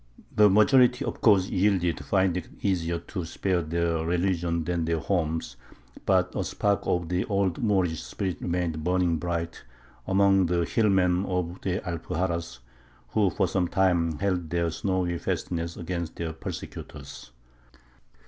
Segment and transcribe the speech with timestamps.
[0.35, 5.57] The majority of course yielded, finding it easier to spare their religion than their homes;
[6.07, 9.63] but a spark of the old Moorish spirit remained burning bright
[10.07, 12.57] among the hillmen of the Alpuxarras,
[13.09, 17.29] who for some time held their snowy fastnesses against their persecutors.